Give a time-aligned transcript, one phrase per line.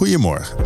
[0.00, 0.56] Goedemorgen.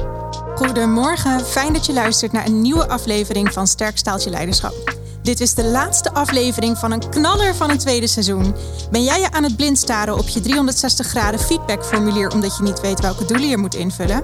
[0.54, 4.96] Goedemorgen, fijn dat je luistert naar een nieuwe aflevering van Sterk Staaltje Leiderschap.
[5.22, 8.54] Dit is de laatste aflevering van een knaller van een tweede seizoen.
[8.90, 12.80] Ben jij je aan het blind staren op je 360 graden feedbackformulier omdat je niet
[12.80, 14.22] weet welke doelen je moet invullen?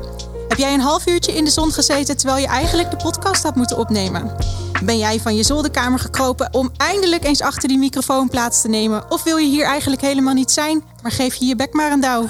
[0.49, 3.57] Heb jij een half uurtje in de zon gezeten terwijl je eigenlijk de podcast had
[3.57, 4.37] moeten opnemen?
[4.85, 9.11] Ben jij van je zolderkamer gekropen om eindelijk eens achter die microfoon plaats te nemen?
[9.11, 12.01] Of wil je hier eigenlijk helemaal niet zijn, maar geef je je bek maar een
[12.01, 12.29] douw?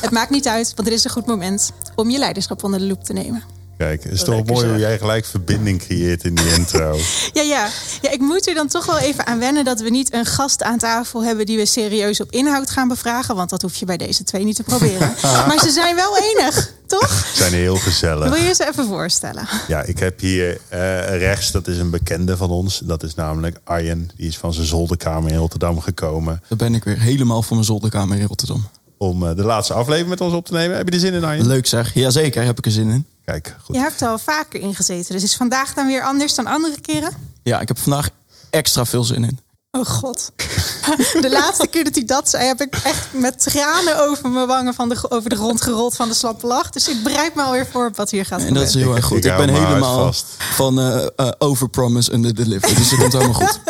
[0.00, 2.86] Het maakt niet uit, want er is een goed moment om je leiderschap onder de
[2.86, 3.42] loep te nemen.
[3.78, 6.98] Kijk, het is toch mooi hoe jij gelijk verbinding creëert in die intro.
[7.32, 7.68] ja, ja.
[8.02, 10.62] ja, ik moet er dan toch wel even aan wennen dat we niet een gast
[10.62, 13.34] aan tafel hebben die we serieus op inhoud gaan bevragen.
[13.34, 15.14] Want dat hoef je bij deze twee niet te proberen.
[15.48, 17.08] maar ze zijn wel enig, toch?
[17.08, 18.28] Ze zijn heel gezellig.
[18.28, 19.48] Wil je ze even voorstellen?
[19.68, 22.78] Ja, ik heb hier uh, rechts, dat is een bekende van ons.
[22.78, 24.10] Dat is namelijk Arjen.
[24.16, 26.42] Die is van zijn zolderkamer in Rotterdam gekomen.
[26.48, 28.68] Dan ben ik weer helemaal van mijn zolderkamer in Rotterdam.
[28.98, 30.76] Om uh, de laatste aflevering met ons op te nemen.
[30.76, 31.46] Heb je er zin in, Arjen?
[31.46, 31.94] Leuk zeg.
[31.94, 33.06] Jazeker, heb ik er zin in.
[33.24, 33.74] Kijk, goed.
[33.74, 35.14] Je hebt er al vaker ingezeten.
[35.14, 37.10] Dus is vandaag dan weer anders dan andere keren?
[37.42, 38.10] Ja, ik heb vandaag
[38.50, 39.38] extra veel zin in.
[39.78, 40.32] Oh god.
[41.20, 44.74] De laatste keer dat hij dat zei, heb ik echt met tranen over mijn wangen
[44.74, 46.70] van de, over de grond gerold van de slappe lach.
[46.70, 49.24] Dus ik bereid me alweer voor wat hier gaat En dat is heel erg goed.
[49.24, 52.74] Ik, ben helemaal van uh, uh, overpromise under deliver.
[52.74, 53.60] Dus het komt helemaal goed.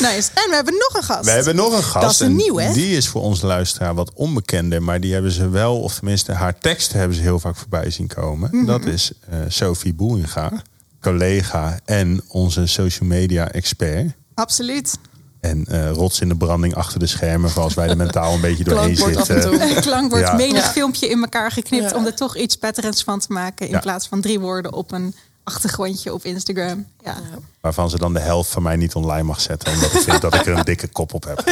[0.00, 0.30] Nice.
[0.34, 1.24] En we hebben nog een gast.
[1.24, 2.04] We hebben nog een gast.
[2.04, 2.72] Dat is een nieuw, hè?
[2.72, 4.82] Die is voor onze luisteraar wat onbekender.
[4.82, 8.06] Maar die hebben ze wel, of tenminste haar teksten hebben ze heel vaak voorbij zien
[8.06, 8.48] komen.
[8.52, 8.66] Mhm.
[8.66, 10.52] Dat is uh, Sophie Boeinga,
[11.00, 14.12] collega en onze social media expert.
[14.34, 14.98] Absoluut.
[15.40, 18.64] En uh, rots in de branding achter de schermen, als wij er mentaal een beetje
[18.74, 19.80] doorheen zitten.
[19.80, 20.34] Klank wordt ja.
[20.34, 23.68] menig filmpje in elkaar geknipt om er toch iets patterns van te maken.
[23.68, 26.86] In plaats van drie woorden op een achtergrondje op Instagram.
[27.04, 27.16] Ja.
[27.60, 29.72] Waarvan ze dan de helft van mij niet online mag zetten.
[29.72, 31.42] Omdat ik vind dat ik er een dikke kop op heb.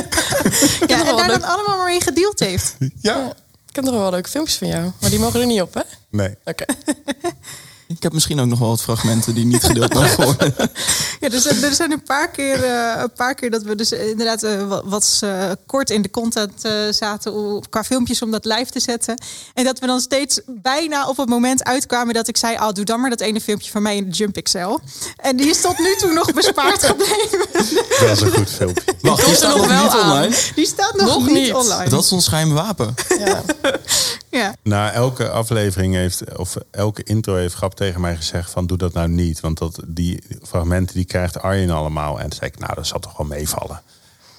[0.86, 2.76] Ja, en daar dan allemaal maar in gedeeld heeft.
[3.00, 3.32] Ja.
[3.68, 4.90] Ik heb nog wel leuke filmpjes van jou.
[5.00, 5.82] Maar die mogen er niet op, hè?
[6.10, 6.36] Nee.
[6.44, 6.64] Oké.
[7.88, 10.54] Ik heb misschien ook nog wel wat fragmenten die niet gedeeld mogen worden.
[11.20, 14.44] Ja, dus er zijn een paar keer, uh, een paar keer dat we dus inderdaad
[14.44, 16.52] uh, wat uh, kort in de content
[16.90, 19.22] zaten qua filmpjes om dat live te zetten.
[19.54, 22.84] En dat we dan steeds bijna op het moment uitkwamen dat ik zei, ah, doe
[22.84, 24.80] dan maar dat ene filmpje van mij in de Jump Excel.
[25.16, 27.46] En die is tot nu toe nog bespaard gebleven.
[28.00, 28.94] Dat is een goed filmpje.
[29.00, 30.36] Wacht, die staat nog, nog niet online?
[30.54, 31.90] Die staat nog, nog niet, niet, online.
[31.90, 32.94] Dat is ons geheime wapen.
[33.18, 33.42] Ja.
[34.30, 34.54] ja.
[34.62, 38.92] Na elke aflevering heeft, of elke intro heeft Grap tegen mij gezegd van doe dat
[38.92, 39.40] nou niet.
[39.40, 42.20] Want dat, die fragmenten die krijgt Arjen allemaal.
[42.20, 43.82] En toen zei ik, nou dat zal toch wel meevallen.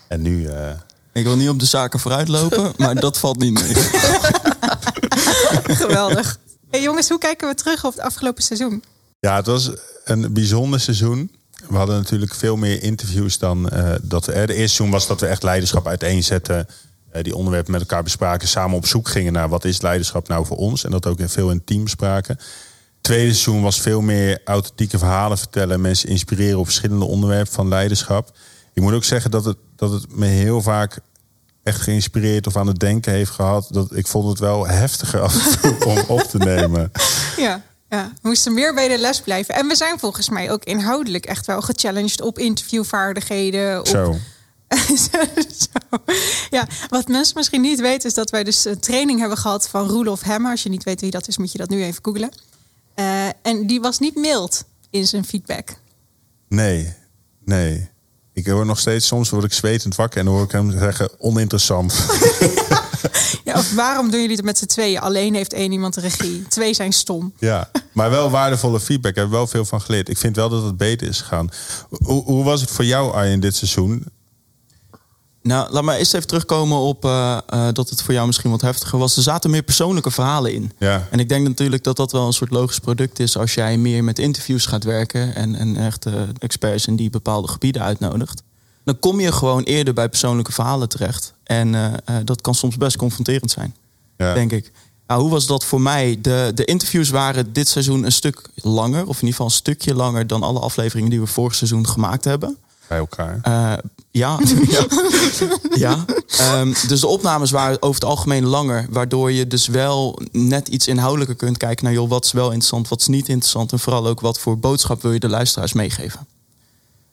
[0.07, 0.47] En nu...
[0.47, 0.69] Uh...
[1.13, 3.73] Ik wil niet op de zaken vooruitlopen, maar dat valt niet mee.
[5.75, 6.37] Geweldig.
[6.69, 8.83] Hey jongens, hoe kijken we terug op het afgelopen seizoen?
[9.19, 9.71] Ja, het was
[10.03, 11.31] een bijzonder seizoen.
[11.67, 14.29] We hadden natuurlijk veel meer interviews dan uh, dat.
[14.29, 16.67] Uh, de eerste seizoen was dat we echt leiderschap uiteenzetten.
[17.15, 18.47] Uh, die onderwerpen met elkaar bespraken.
[18.47, 20.83] Samen op zoek gingen naar wat is leiderschap nou voor ons.
[20.83, 22.39] En dat ook veel in team spraken
[23.01, 25.81] tweede seizoen was veel meer authentieke verhalen vertellen.
[25.81, 28.37] Mensen inspireren op verschillende onderwerpen van leiderschap.
[28.73, 30.99] Ik moet ook zeggen dat het, dat het me heel vaak
[31.63, 33.67] echt geïnspireerd of aan het denken heeft gehad.
[33.71, 36.91] Dat ik vond het wel heftiger af en toe om op te nemen.
[37.37, 37.67] Ja.
[37.89, 39.55] Ja, we moesten meer bij de les blijven.
[39.55, 43.79] En we zijn volgens mij ook inhoudelijk echt wel gechallenged op interviewvaardigheden.
[43.79, 43.87] Op...
[43.97, 44.17] Zo.
[45.57, 45.97] Zo.
[46.49, 49.87] Ja, wat mensen misschien niet weten is dat wij dus een training hebben gehad van
[49.87, 50.51] Roelof Hemmer.
[50.51, 52.31] Als je niet weet wie dat is, moet je dat nu even googlen.
[52.99, 55.69] Uh, en die was niet mild in zijn feedback.
[56.47, 56.93] Nee,
[57.45, 57.89] nee.
[58.33, 61.09] Ik hoor nog steeds, soms word ik zwetend wakker en dan hoor ik hem zeggen
[61.19, 61.93] oninteressant.
[63.45, 64.99] ja, of waarom doen jullie het met z'n tweeën?
[64.99, 66.47] Alleen heeft één iemand de regie.
[66.47, 67.33] Twee zijn stom.
[67.37, 69.11] Ja, maar wel waardevolle feedback.
[69.11, 70.09] Ik heb wel veel van geleerd.
[70.09, 71.49] Ik vind wel dat het beter is gegaan.
[71.89, 74.05] Hoe, hoe was het voor jou, Arjen, dit seizoen?
[75.49, 78.61] Nou, laat maar eerst even terugkomen op uh, uh, dat het voor jou misschien wat
[78.61, 79.15] heftiger was.
[79.15, 80.71] Er zaten meer persoonlijke verhalen in.
[80.77, 81.07] Ja.
[81.11, 84.03] En ik denk natuurlijk dat dat wel een soort logisch product is als jij meer
[84.03, 88.43] met interviews gaat werken en, en echt uh, experts in die bepaalde gebieden uitnodigt.
[88.83, 91.33] Dan kom je gewoon eerder bij persoonlijke verhalen terecht.
[91.43, 93.75] En dat kan soms best confronterend zijn,
[94.17, 94.33] ja.
[94.33, 94.71] denk ik.
[95.07, 96.17] Nou, hoe was dat voor mij?
[96.21, 99.95] De, de interviews waren dit seizoen een stuk langer, of in ieder geval een stukje
[99.95, 102.57] langer dan alle afleveringen die we vorig seizoen gemaakt hebben
[102.89, 103.39] bij elkaar.
[103.47, 103.73] Uh,
[104.11, 104.85] ja, ja.
[105.75, 106.05] ja.
[106.59, 110.87] Um, dus de opnames waren over het algemeen langer, waardoor je dus wel net iets
[110.87, 114.07] inhoudelijker kunt kijken naar joh, wat is wel interessant, wat is niet interessant en vooral
[114.07, 116.27] ook wat voor boodschap wil je de luisteraars meegeven.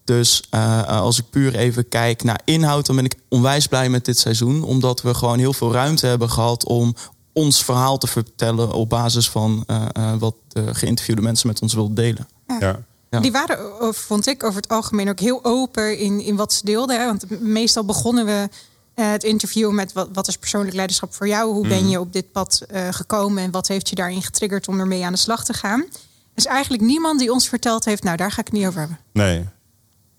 [0.05, 4.05] Dus uh, als ik puur even kijk naar inhoud, dan ben ik onwijs blij met
[4.05, 6.95] dit seizoen, omdat we gewoon heel veel ruimte hebben gehad om
[7.33, 11.95] ons verhaal te vertellen op basis van uh, wat de geïnterviewde mensen met ons wilden
[11.95, 12.29] delen.
[12.61, 12.81] Ja.
[13.11, 16.99] Die waren, vond ik, over het algemeen ook heel open in, in wat ze deelden.
[17.01, 17.07] Hè?
[17.07, 18.49] Want meestal begonnen we
[18.95, 21.53] Eh, het interview met wat, wat is persoonlijk leiderschap voor jou?
[21.53, 21.89] Hoe ben Mhm.
[21.91, 25.13] je op dit pad eh, gekomen en wat heeft je daarin getriggerd om ermee aan
[25.13, 25.81] de slag te gaan?
[25.81, 25.89] Er
[26.35, 28.99] is eigenlijk niemand die ons verteld heeft, nou daar ga ik het niet over hebben.
[29.13, 29.45] Nee.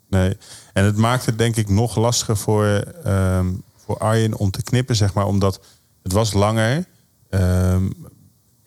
[0.09, 0.37] nee.
[0.73, 2.65] En het maakt het denk ik nog lastiger voor,
[3.03, 5.25] ehm, voor Arjen om te knippen, zeg maar.
[5.25, 5.59] Omdat
[6.03, 6.85] het was langer.
[7.29, 7.89] ehm,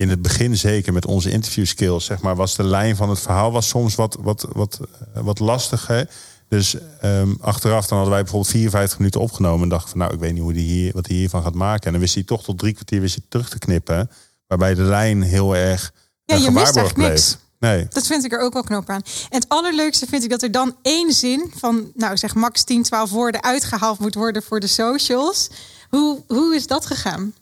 [0.01, 3.21] in het begin zeker met onze interview skills, zeg maar, was de lijn van het
[3.21, 4.81] verhaal was soms wat, wat, wat,
[5.15, 6.11] eh, wat lastiger.
[6.49, 10.21] Dus ehm, achteraf dan hadden wij bijvoorbeeld 54 minuten opgenomen en dachten van nou, ik
[10.21, 11.87] weet niet hoe die hier, wat hij hiervan gaat maken.
[11.87, 14.11] En dan wist hij toch tot drie kwartier wist hij terug te knippen.
[14.47, 15.93] Waarbij de lijn heel erg
[16.25, 17.37] Ja, eh, je mist gewaarborgd eigenlijk niks.
[17.59, 17.73] bleef.
[17.73, 17.87] Nee.
[17.89, 19.03] Dat vind ik er ook wel knop aan.
[19.31, 22.83] En het allerleukste vind ik dat er dan één zin van, nou zeg max 10,
[22.83, 25.51] 12 woorden uitgehaald moet worden voor de socials.
[25.89, 27.35] Hoe, hoe is dat gegaan?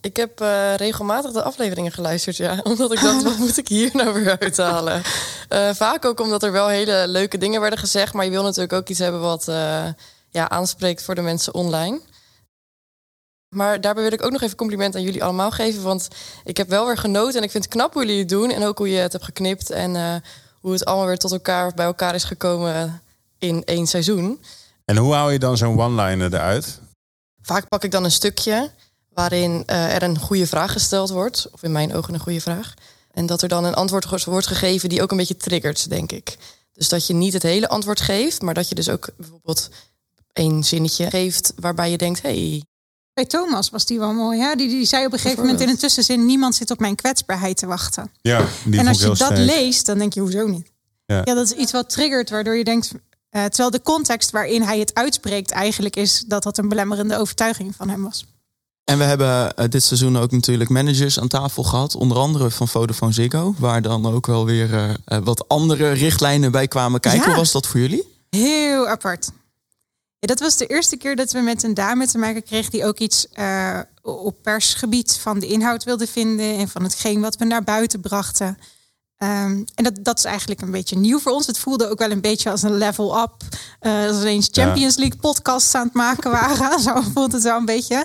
[0.00, 2.60] Ik heb eh, regelmatig de afleveringen geluisterd, ja.
[2.70, 5.02] Omdat ik dacht, wat moet ik hier nou weer uithalen?
[5.48, 8.12] Eh, vaak ook omdat er wel hele leuke dingen werden gezegd.
[8.12, 9.84] Maar je wil natuurlijk ook iets hebben wat eh,
[10.30, 12.00] ja, aanspreekt voor de mensen online.
[13.48, 15.82] Maar daarbij wil ik ook nog even compliment aan jullie allemaal geven.
[15.82, 16.08] Want
[16.44, 18.50] ik heb wel weer genoten en ik vind het knap hoe jullie het doen.
[18.50, 19.70] En ook hoe je het hebt geknipt.
[19.70, 20.22] En
[20.60, 23.02] hoe het allemaal weer tot elkaar bij elkaar is gekomen
[23.38, 24.40] in één seizoen.
[24.84, 26.80] En hoe hou je dan zo'n one-liner eruit?
[27.42, 28.70] Vaak pak ik dan een stukje
[29.14, 31.48] waarin eh, er een goede vraag gesteld wordt.
[31.52, 32.74] Of in mijn ogen een goede vraag.
[33.10, 36.36] En dat er dan een antwoord wordt gegeven die ook een beetje triggert, denk ik.
[36.72, 39.68] Dus dat je niet het hele antwoord geeft, maar dat je dus ook bijvoorbeeld
[40.32, 42.64] één zinnetje geeft waarbij je denkt: hey,
[43.14, 44.40] Bij Thomas was die wel mooi.
[44.40, 44.54] Hè?
[44.54, 47.56] Die, die zei op een gegeven moment in een tussenzin: niemand zit op mijn kwetsbaarheid
[47.56, 48.10] te wachten.
[48.20, 49.36] Ja, die en als je dat sterk.
[49.36, 50.70] leest, dan denk je, hoezo niet?
[51.06, 51.22] Ja.
[51.24, 52.92] Ja, dat is iets wat triggert, waardoor je denkt...
[53.30, 56.24] eh, terwijl de context waarin hij het uitspreekt eigenlijk is...
[56.26, 58.26] dat dat een belemmerende overtuiging van hem was.
[58.84, 61.94] En we hebben eh, dit seizoen ook natuurlijk managers aan tafel gehad.
[61.94, 63.54] Onder andere van Vodafone Ziggo.
[63.58, 67.20] Waar dan ook wel weer eh, eh, wat andere richtlijnen bij kwamen kijken.
[67.20, 67.26] Ja.
[67.26, 68.04] Hoe was dat voor jullie?
[68.30, 69.30] Heel apart.
[70.18, 72.70] Ja, dat was de eerste keer dat we met een dame te maken kregen...
[72.70, 73.26] die ook iets
[74.02, 76.58] op persgebied van de inhoud wilde vinden...
[76.58, 78.58] en van hetgeen wat we naar buiten brachten.
[79.16, 81.46] Ehm, en dat, dat is eigenlijk een beetje nieuw voor ons.
[81.46, 83.34] Het voelde ook wel een beetje als een level up.
[83.80, 86.80] als we eens Champions League podcasts aan het maken waren.
[86.86, 88.04] Zo voelt het wel een beetje.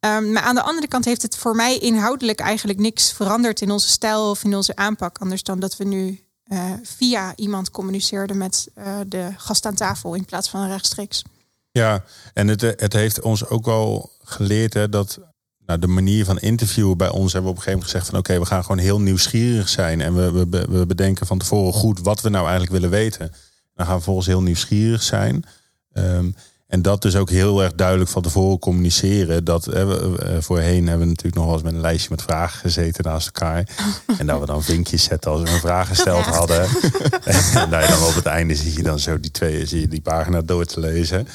[0.00, 3.70] Ehm, maar aan de andere kant heeft het voor mij inhoudelijk eigenlijk niks veranderd in
[3.70, 5.18] onze stijl of in onze aanpak.
[5.18, 10.14] Anders dan dat we nu eh, via iemand communiceerden met eh, de gast aan tafel
[10.14, 11.22] in plaats van rechtstreeks.
[11.70, 12.04] Ja,
[12.34, 15.18] en het, het heeft ons ook wel geleerd hè, dat
[15.66, 18.18] nou, de manier van interviewen bij ons hebben we op een gegeven moment gezegd van
[18.18, 20.00] oké, we gaan gewoon heel nieuwsgierig zijn.
[20.00, 23.32] En we, we, we bedenken van tevoren goed wat we nou eigenlijk willen weten.
[23.74, 25.44] Dan gaan we volgens heel nieuwsgierig zijn.
[25.92, 26.30] Ehm,
[26.66, 29.44] en dat dus ook heel erg duidelijk van tevoren communiceren.
[29.44, 29.88] Dat eh,
[30.38, 33.68] voorheen hebben we natuurlijk nog wel eens met een lijstje met vragen gezeten naast elkaar.
[34.18, 36.60] En dat we dan vinkjes zetten als we een vraag gesteld hadden.
[37.54, 40.00] en nou, dan op het einde zie je dan zo die twee, zie je die
[40.00, 41.28] pagina door te lezen.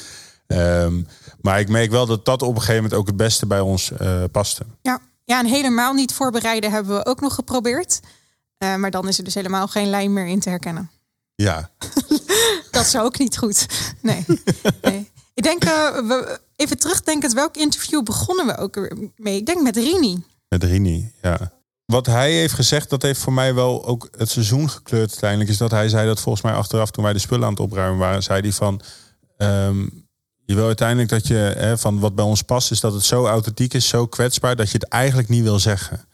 [0.46, 1.02] Ehm,
[1.40, 3.92] maar ik merk wel dat dat op een gegeven moment ook het beste bij ons
[3.92, 4.64] eh, paste.
[4.82, 5.00] Ja.
[5.24, 8.00] ja, en helemaal niet voorbereiden hebben we ook nog geprobeerd.
[8.58, 10.90] Eh, maar dan is er dus helemaal geen lijn meer in te herkennen.
[11.34, 11.70] Ja,
[12.70, 13.66] Dat is ook niet goed.
[14.00, 14.24] Nee.
[14.82, 15.10] nee.
[15.34, 19.36] Ik denk, eh, we, even terugdenkend, welk interview begonnen we ook mee?
[19.36, 20.24] Ik denk met Rini.
[20.48, 21.52] met Rini, ja.
[21.86, 25.50] Wat hij heeft gezegd, dat heeft voor mij wel ook het seizoen gekleurd uiteindelijk.
[25.50, 27.98] Is dat hij zei dat volgens mij achteraf, toen wij de spullen aan het opruimen
[27.98, 28.80] waren, zei hij van...
[29.36, 29.86] ehm,
[30.44, 33.26] je wil uiteindelijk dat je, hè, van wat bij ons past, is dat het zo
[33.26, 36.04] authentiek is, zo kwetsbaar, dat je het eigenlijk niet wil zeggen.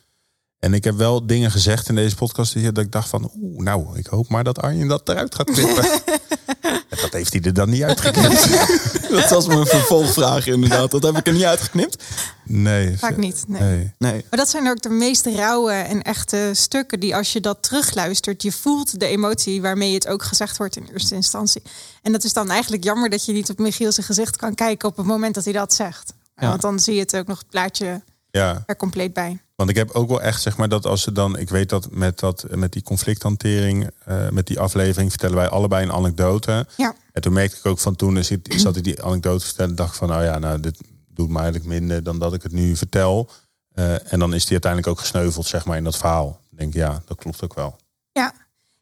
[0.58, 3.98] En ik heb wel dingen gezegd in deze podcast dat ik dacht van, oeh, nou,
[3.98, 5.84] ik hoop maar dat Arjen dat eruit gaat knippen.
[7.00, 8.48] Dat heeft hij er dan niet uitgeknipt.
[9.08, 10.90] Dat was mijn vervolgvraag inderdaad.
[10.90, 12.04] Dat heb ik er niet uitgeknipt.
[12.44, 12.98] Nee.
[12.98, 13.44] Vaak niet.
[13.46, 13.60] Nee.
[13.60, 13.92] Nee.
[13.98, 14.24] Nee.
[14.30, 18.42] Maar dat zijn ook de meest rauwe en echte stukken die als je dat terugluistert,
[18.42, 21.62] je voelt de emotie waarmee het ook gezegd wordt in eerste instantie.
[22.02, 24.88] En dat is dan eigenlijk jammer dat je niet op Michiel zijn gezicht kan kijken
[24.88, 26.12] op het moment dat hij dat zegt.
[26.36, 26.48] Ja.
[26.48, 28.62] Want dan zie je het ook nog het plaatje Ja.
[28.66, 29.40] er compleet bij.
[29.54, 31.90] Want ik heb ook wel echt, zeg maar, dat als ze dan, ik weet dat
[31.90, 36.66] met, dat, met die conflicthantering, eh, met die aflevering, vertellen wij allebei een anekdote.
[36.76, 36.94] Ja.
[37.12, 39.74] En toen merkte ik ook van toen, is het, zat ik die anekdote te vertellen,
[39.74, 42.52] dacht ik van, nou ja, nou, dit doet me eigenlijk minder dan dat ik het
[42.52, 43.30] nu vertel.
[43.72, 46.40] Eh, en dan is die uiteindelijk ook gesneuveld, zeg maar, in dat verhaal.
[46.50, 47.76] Ik denk, ja, dat klopt ook wel.
[48.12, 48.32] Ja,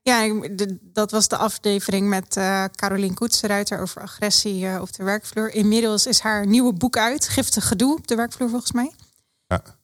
[0.02, 0.46] ja
[0.82, 5.50] dat was de aflevering met eh Carolien Koetsenruiter over agressie op de werkvloer.
[5.50, 8.92] Inmiddels is haar nieuwe boek uit, Giftig Gedoe op de werkvloer volgens mij.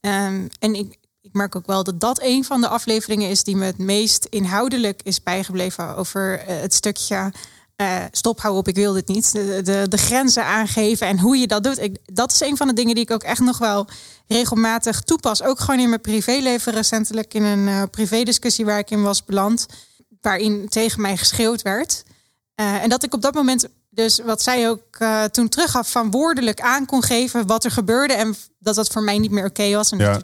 [0.00, 3.56] Ehm, en ik, ik merk ook wel dat dat een van de afleveringen is die
[3.56, 7.32] me het meest inhoudelijk is bijgebleven over eh, het stukje
[7.76, 9.32] eh, stop, hou op, ik wil dit niet.
[9.32, 11.78] De, de, grenzen aangeven en hoe je dat doet.
[11.78, 13.86] Ik, dat is een van de dingen die ik ook echt nog wel
[14.26, 15.42] regelmatig toepas.
[15.42, 19.66] Ook gewoon in mijn privéleven recentelijk in een eh privédiscussie waar ik in was beland.
[20.20, 22.02] Waarin tegen mij geschreeuwd werd.
[22.54, 26.60] En dat ik op dat moment Dus wat zij ook uh, toen teruggaf van woordelijk
[26.60, 29.90] aan kon geven wat er gebeurde en dat dat voor mij niet meer oké was.
[29.90, 30.20] En Ja.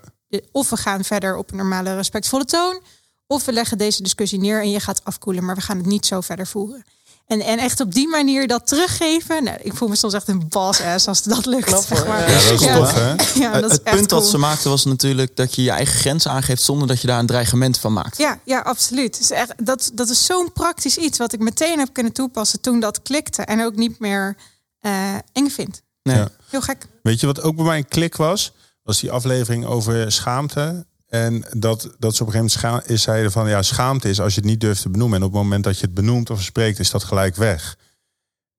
[0.53, 2.83] Of we gaan verder op een normale respectvolle toon,
[3.27, 6.07] of we leggen deze discussie neer en je gaat afkoelen, maar we gaan het niet
[6.07, 6.85] zo verder voeren.
[7.29, 9.45] En, en echt op die manier dat teruggeven.
[9.45, 11.65] Nou, ik voel me soms echt een boss ass als dat lukt.
[11.65, 12.09] Knap, zeg hoor.
[12.09, 12.31] maar.
[12.31, 12.77] Ja, dat is Ja.
[12.77, 13.41] tof, hè?
[13.41, 15.95] Ja, dat is het echt punt dat ze maakten was natuurlijk dat je je eigen
[15.99, 18.19] grens aangeeft zonder dat je daar een dreigement van maakt.
[18.19, 19.19] Ja, ja, absoluut.
[19.19, 22.81] Dus echt, dat, dat is zo'n praktisch iets wat ik meteen heb kunnen toepassen toen
[22.81, 23.43] dat klikte.
[23.43, 24.37] En ook niet meer
[24.81, 25.83] eh, eng vind.
[26.03, 26.17] Nee.
[26.17, 26.29] Ja.
[26.51, 26.87] Heel gek.
[27.03, 28.53] Weet je wat ook bij mij een klik was?
[28.83, 30.87] Was die aflevering over schaamte.
[31.09, 34.35] En dat, dat ze op een gegeven moment is, zeiden van ja, schaamte is als
[34.35, 35.19] je het niet durft te benoemen.
[35.19, 37.77] En op het moment dat je het benoemt of spreekt, is dat gelijk weg.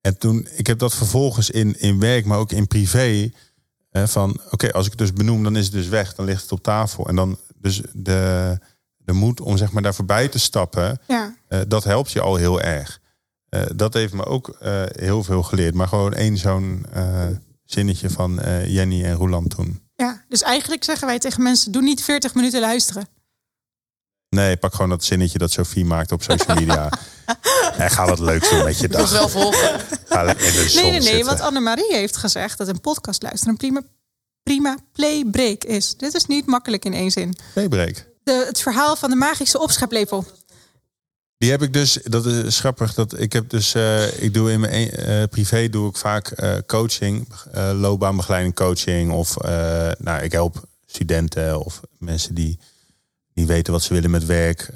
[0.00, 3.30] En toen, ik heb dat vervolgens in, in werk, maar ook in privé.
[3.92, 6.14] van oké, als ik het dus benoem, dan is het dus weg.
[6.14, 7.08] Dan ligt het op tafel.
[7.08, 8.58] En dan dus de,
[8.96, 11.00] de moed om zeg maar daar voorbij te stappen.
[11.06, 11.34] Ja.
[11.48, 13.00] Eh, dat helpt je al heel erg.
[13.48, 15.74] Eh, dat heeft me ook eh, heel veel geleerd.
[15.74, 16.86] Maar gewoon één zo'n
[17.64, 19.80] zinnetje van Jenny en Roland toen.
[20.00, 20.24] Ja.
[20.28, 23.08] Dus eigenlijk zeggen wij tegen mensen: doe niet 40 minuten luisteren.
[24.28, 26.88] Nee, pak gewoon dat zinnetje dat Sophie maakt op social media.
[27.78, 29.10] en ga wat leuks doen met je Ik dag.
[29.10, 29.80] wel volgen.
[30.08, 31.08] Ga lekker in de zon Nee, nee, nee.
[31.08, 31.26] zitten.
[31.26, 33.82] Want Annemarie heeft gezegd dat een podcast luisteren een prima,
[34.42, 35.96] prima playbreak is.
[35.96, 37.34] Dit is niet makkelijk in één zin.
[37.54, 38.06] Daybreak.
[38.24, 40.24] De, het verhaal van de magische opscheplepel.
[41.40, 44.60] Die heb ik dus, dat is grappig, dat ik heb dus, eh, ik doe in
[44.60, 47.28] mijn een- eh, privé doe ik vaak eh, coaching,
[47.72, 49.36] loopbaanbegeleiding coaching of,
[49.98, 52.58] nou, ik help studenten of mensen die
[53.32, 54.70] niet weten wat ze willen met werk,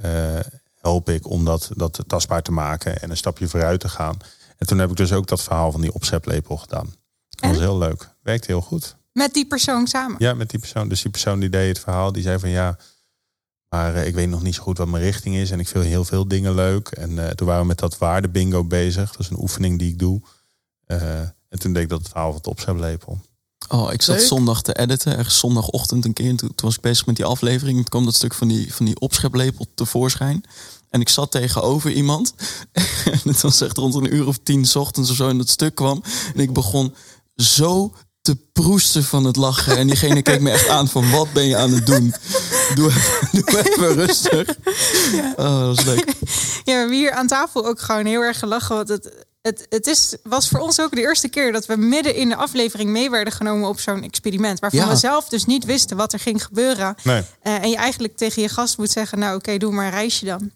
[0.81, 4.17] help ik om dat, dat tastbaar te maken en een stapje vooruit te gaan.
[4.59, 6.95] En toen heb ik dus ook dat verhaal van die opzetlepel gedaan.
[7.29, 8.97] Dat was heel leuk, werkte heel goed.
[9.13, 10.17] Met die persoon samen.
[10.19, 10.89] Ja, met die persoon.
[10.89, 12.77] Dus die persoon die deed het verhaal, die zei van ja,
[13.75, 15.85] maar eh, ik weet nog niet zo goed wat mijn richting is en ik vind
[15.85, 16.89] heel veel dingen leuk.
[16.89, 19.11] En eh, toen waren we met dat waarde bingo bezig.
[19.11, 20.21] Dat is een oefening die ik doe.
[20.85, 23.21] Eh, en toen deed ik dat het verhaal van het opzetlepel.
[23.69, 24.27] Oh, ik zat Leuk.
[24.27, 26.29] zondag te editen, ergens zondagochtend een keer.
[26.29, 27.77] En toen, toen was ik bezig met die aflevering.
[27.77, 30.45] Toen kwam dat stuk van die, van die opscheplepel tevoorschijn.
[30.91, 32.35] En ik zat tegenover iemand.
[33.13, 35.29] en het was echt rond een uur of tien 's ochtends of zo.
[35.29, 36.03] En dat stuk kwam.
[36.35, 36.95] En ik begon
[37.37, 37.93] zo
[38.25, 39.77] te proesten van het lachen.
[39.77, 42.15] En diegene keek me echt aan van, wat ben je aan het doen?
[42.75, 44.49] Doe even, doe even rustig.
[45.37, 46.13] Oh, dat was leuk.
[46.65, 48.77] Ja, we hier aan tafel ook gewoon heel erg gelachen.
[48.77, 49.11] Want het,
[49.43, 52.37] het, het is, was voor ons ook de eerste keer dat we midden in de
[52.37, 54.61] aflevering mee werden genomen op zo'n experiment.
[54.61, 54.89] Waarvan Ja.
[54.89, 56.95] we zelf dus niet wisten wat er ging gebeuren.
[57.03, 57.23] Nee.
[57.43, 60.25] Eh, en je eigenlijk tegen je gast moet zeggen: Nou, oké, doe maar een reisje
[60.25, 60.51] dan.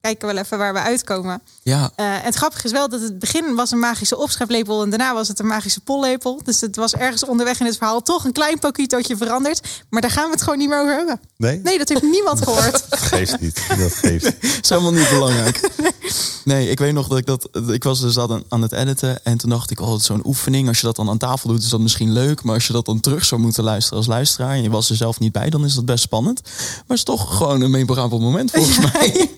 [0.00, 1.42] Kijken wel even waar we uitkomen.
[1.62, 5.14] Ja, Eh, het grappige is wel dat het begin was een magische opschrijflepel en daarna
[5.14, 6.40] was het een magische pollepel.
[6.44, 9.68] Dus het was ergens onderweg in het verhaal toch een klein poquitootje veranderd.
[9.90, 11.20] Maar daar gaan we het gewoon niet meer over hebben.
[11.36, 11.60] Nee?
[11.64, 12.84] Nee, dat heeft niemand gehoord.
[12.90, 13.62] Dat geeft niet.
[13.78, 14.36] Dat geeft niet.
[14.62, 15.60] is helemaal niet belangrijk.
[16.44, 17.48] Nee, ik weet nog dat ik dat.
[17.68, 19.24] Ik was dus aan, aan het editen.
[19.24, 20.68] En toen dacht ik, oh, het is zo'n oefening.
[20.68, 22.42] Als je dat dan aan tafel doet, is dat misschien leuk.
[22.42, 24.50] Maar als je dat dan terug zou moeten luisteren als luisteraar.
[24.54, 26.40] en je was er zelf niet bij, dan is dat best spannend.
[26.44, 29.30] Maar het is toch gewoon een memorabel moment volgens mij.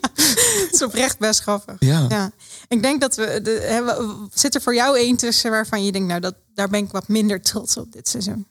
[0.73, 1.77] Het is oprecht best grappig.
[1.79, 2.07] Ja.
[2.09, 2.31] Ja.
[2.69, 3.41] Ik denk dat we.
[3.43, 6.91] De, zit er voor jou één tussen waarvan je denkt, nou, dat, daar ben ik
[6.91, 8.47] wat minder trots op dit seizoen.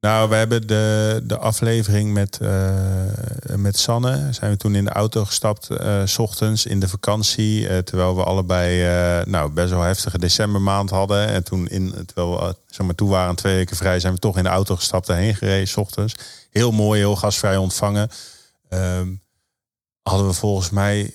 [0.00, 4.28] Nou, we hebben de, de aflevering met, eh, met Sanne.
[4.32, 7.68] Zijn we toen in de auto gestapt, eh, s ochtends in de vakantie.
[7.68, 11.28] eh, terwijl we allebei eh, nou, best wel heftige decembermaand hadden.
[11.28, 14.36] En toen, in, terwijl we zeg maar, toe waren, twee weken vrij, zijn we toch
[14.36, 16.14] in de auto gestapt en heen gereden, s ochtends.
[16.50, 18.08] Heel mooi, heel gastvrij ontvangen.
[18.68, 19.08] Ehm,
[20.02, 21.14] hadden we volgens mij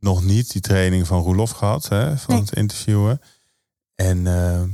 [0.00, 2.42] nog niet die training van Roelof gehad, hè, van Nee.
[2.44, 3.20] het interviewen.
[3.94, 4.68] En, ehm,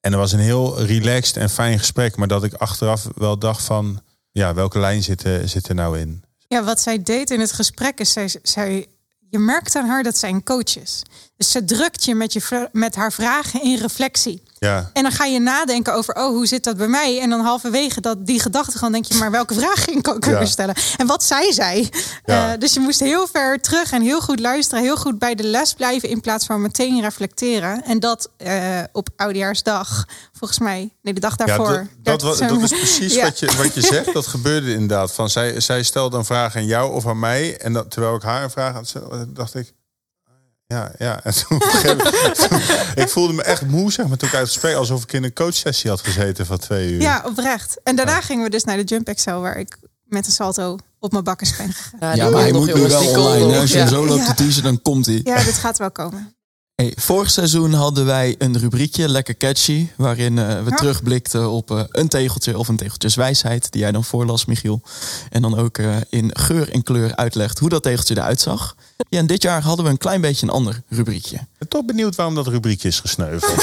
[0.00, 3.62] en er was een heel relaxed en fijn gesprek, maar dat ik achteraf wel dacht
[3.64, 6.22] van, ja, welke lijn zit, er- zit er nou in?
[6.48, 8.86] Ja, wat zij deed in het gesprek is, zij, zij,
[9.30, 11.02] je merkt aan haar dat zij een coach is.
[11.36, 14.42] Dus ze drukt je met, je met haar vragen in reflectie.
[14.58, 17.20] Ja, En dan ga je nadenken over, oh, hoe zit dat bij mij?
[17.20, 20.24] En dan halverwege dat, die gedachte dan denk je, maar welke vraag ging ik ook
[20.24, 20.38] Ja.
[20.38, 20.74] weer stellen?
[20.96, 21.90] En wat zei zij?
[22.24, 22.52] Ja.
[22.52, 25.42] Eh, dus je moest heel ver terug en heel goed luisteren, heel goed bij de
[25.44, 27.84] les blijven in plaats van meteen reflecteren.
[27.84, 30.04] En dat eh, op Oudejaarsdag,
[30.38, 31.86] volgens mij, nee, de dag ja daarvoor.
[32.02, 33.22] dat, dat, dat is precies Ja.
[33.24, 34.12] wat, je, wat je zegt.
[34.12, 35.12] Dat gebeurde inderdaad.
[35.12, 37.56] Van zij, zij stelde een vraag aan jou of aan mij.
[37.58, 38.92] En dat, terwijl ik haar een vraag had,
[39.28, 39.72] dacht ik...
[40.74, 41.20] Ja, ja.
[41.24, 42.60] En toen, op een gegeven moment- toen-
[43.04, 44.74] ik voelde me echt moe, zeg maar, toen ik uit het gesprek...
[44.76, 47.00] alsof ik in een coachsessie had gezeten van twee uur.
[47.00, 47.80] Ja, oprecht.
[47.82, 51.12] En daarna gingen we dus naar de Jump Excel, waar ik met een salto op
[51.12, 52.16] mijn bakkers ben gegaan.
[52.16, 53.58] Ja, maar hij moet nu wel online.
[53.60, 53.82] Als je Ja.
[53.84, 54.26] hem zo loopt Ja.
[54.26, 55.20] te teasen, dan komt hij.
[55.24, 56.34] Ja, dit gaat wel komen.
[56.82, 61.82] Hey, vorig seizoen hadden wij een rubriekje, lekker catchy, waarin uh, we terugblikten op uh,
[61.88, 64.80] een tegeltje of een tegeltjeswijsheid, die jij dan voorlas, Michiel.
[65.30, 68.76] En dan ook uh, in geur en kleur uitlegt hoe dat tegeltje eruit zag.
[69.08, 71.36] Ja, en dit jaar hadden we een klein beetje een ander rubriekje.
[71.36, 73.62] Ik ben toch benieuwd waarom dat rubriekje is gesneuveld.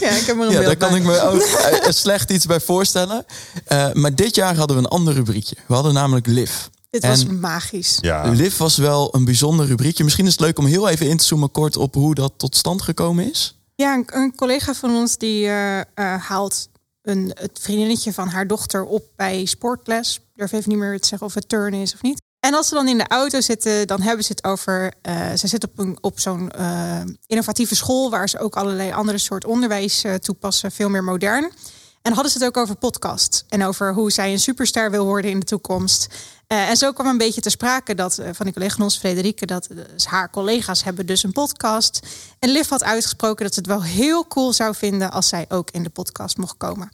[0.00, 1.42] ja, ik heb er een ja, daar kan ik me ook
[2.04, 3.24] slecht iets bij voorstellen.
[3.92, 5.56] maar dit jaar hadden we een ander rubriekje.
[5.66, 6.50] We hadden namelijk Liv.
[6.92, 7.98] Dit was magisch.
[8.00, 8.28] Ja.
[8.28, 10.04] Liv was wel een bijzonder rubriekje.
[10.04, 12.56] Misschien is het leuk om heel even in te zoomen kort op hoe dat tot
[12.56, 13.58] stand gekomen is.
[13.74, 16.68] Ja, een, een collega van ons die uh, uh, haalt
[17.02, 20.16] een, het vriendinnetje van haar dochter op bij sportles.
[20.16, 22.22] Ik durf even niet meer te zeggen of het turn is of niet.
[22.40, 24.92] En als ze dan in de auto zitten, dan hebben ze het over.
[25.02, 26.52] Uh, ze zit op, een, op zo'n
[27.26, 31.52] innovatieve school waar ze ook allerlei andere soort onderwijs toepassen, veel meer modern.
[32.02, 35.30] En hadden ze het ook over podcast en over hoe zij een superster wil worden
[35.30, 36.06] in de toekomst.
[36.52, 38.98] Uh, en zo kwam een beetje te sprake dat uh, van die collega van ons,
[38.98, 42.00] Frederike, dat uh, haar collega's hebben dus een podcast.
[42.38, 45.70] En Liv had uitgesproken dat ze het wel heel cool zou vinden als zij ook
[45.70, 46.92] in de podcast mocht komen.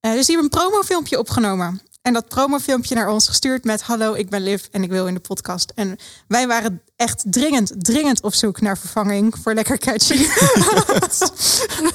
[0.00, 1.80] dus die hebben een promofilmpje opgenomen.
[2.02, 5.14] En dat promofilmpje naar ons gestuurd met: Hallo, ik ben Liv en ik wil in
[5.14, 5.72] de podcast.
[5.74, 5.96] En
[6.28, 10.26] wij waren echt dringend, dringend op zoek naar vervanging voor lekker catchy.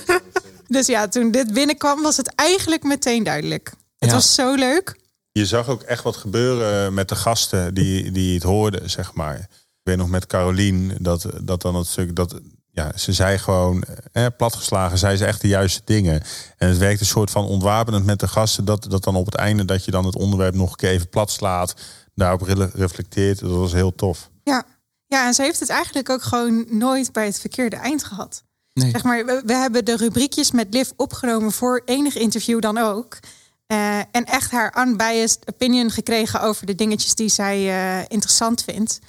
[0.78, 3.72] dus ja, toen dit binnenkwam, was het eigenlijk meteen duidelijk.
[3.98, 5.04] Het was zo leuk
[5.40, 9.38] je zag ook echt wat gebeuren met de gasten die, die het hoorden, zeg maar.
[9.40, 12.40] Ik weet nog met Carolien, dat, dat dan het stuk, dat,
[12.72, 16.24] ja, ze zei gewoon, eh, platgeslagen, zei ze echt de juiste dingen.
[16.58, 19.36] En het werkt een soort van ontwapenend met de gasten, dat, dat dan op het
[19.36, 21.76] einde dat je dan het onderwerp nog een keer even plat slaat,
[22.14, 22.42] daarop
[22.74, 23.40] reflecteert.
[23.40, 24.30] Dat was heel tof.
[24.44, 24.66] Ja.
[25.08, 28.44] ja, en ze heeft het eigenlijk ook gewoon nooit bij het verkeerde eind gehad.
[28.74, 28.90] Nee.
[28.90, 33.20] Zeg maar, we, we hebben de rubriekjes met Liv opgenomen voor enig interview dan ook.
[33.68, 39.00] Uh, en echt haar unbiased opinion gekregen over de dingetjes die zij uh, interessant vindt.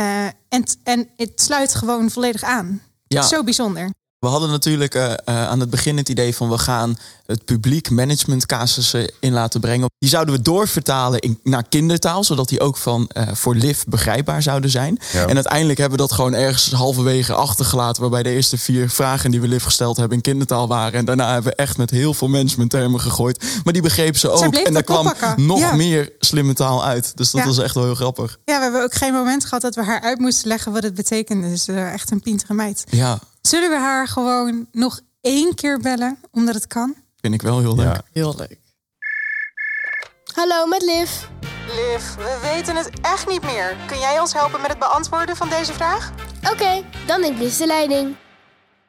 [0.00, 2.82] Uh, en, en het sluit gewoon volledig aan.
[3.06, 3.22] Ja.
[3.22, 3.90] Zo bijzonder.
[4.24, 8.46] We hadden natuurlijk uh, aan het begin het idee van we gaan het publiek management
[8.46, 9.90] casussen in laten brengen.
[9.98, 14.42] Die zouden we doorvertalen in, naar kindertaal, zodat die ook van uh, voor LIV begrijpbaar
[14.42, 14.98] zouden zijn.
[15.12, 19.40] En uiteindelijk hebben we dat gewoon ergens halverwege achtergelaten, waarbij de eerste vier vragen die
[19.40, 20.98] we LIV gesteld hebben in kindertaal waren.
[20.98, 23.44] En daarna hebben we echt met heel veel managementtermen gegooid.
[23.64, 24.54] Maar die begreep ze ook.
[24.54, 27.16] En daar kwam nog meer slimme taal uit.
[27.16, 28.38] Dus dat was echt wel heel grappig.
[28.44, 30.94] Ja, we hebben ook geen moment gehad dat we haar uit moesten leggen wat het
[30.94, 31.48] betekende.
[31.48, 32.84] Dus uh, echt een pintere meid.
[32.90, 33.18] Ja.
[33.48, 36.94] Zullen we haar gewoon nog één keer bellen, omdat het kan?
[37.20, 38.00] Vind ik wel heel leuk.
[38.12, 38.58] Heel leuk.
[40.34, 41.26] Hallo, met Liv.
[41.66, 43.76] Liv, we weten het echt niet meer.
[43.86, 46.12] Kun jij ons helpen met het beantwoorden van deze vraag?
[46.52, 48.16] Oké, dan neem ik de leiding.